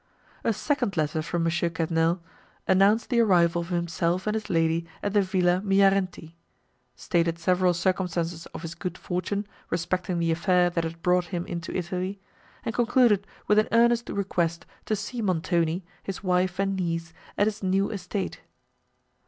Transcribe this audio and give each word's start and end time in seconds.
A 0.43 0.51
second 0.51 0.97
letter 0.97 1.21
from 1.21 1.45
M. 1.45 1.51
Quesnel 1.51 2.21
announced 2.67 3.11
the 3.11 3.19
arrival 3.19 3.61
of 3.61 3.69
himself 3.69 4.25
and 4.25 4.33
his 4.33 4.49
lady 4.49 4.87
at 5.03 5.13
the 5.13 5.21
Villa 5.21 5.61
Miarenti; 5.63 6.33
stated 6.95 7.37
several 7.37 7.71
circumstances 7.75 8.47
of 8.47 8.63
his 8.63 8.73
good 8.73 8.97
fortune, 8.97 9.45
respecting 9.69 10.17
the 10.17 10.31
affair 10.31 10.71
that 10.71 10.85
had 10.85 11.03
brought 11.03 11.25
him 11.25 11.45
into 11.45 11.71
Italy; 11.77 12.19
and 12.65 12.73
concluded 12.73 13.27
with 13.47 13.59
an 13.59 13.67
earnest 13.71 14.09
request 14.09 14.65
to 14.85 14.95
see 14.95 15.21
Montoni, 15.21 15.85
his 16.01 16.23
wife 16.23 16.57
and 16.57 16.75
niece, 16.77 17.13
at 17.37 17.45
his 17.45 17.61
new 17.61 17.91
estate. 17.91 18.41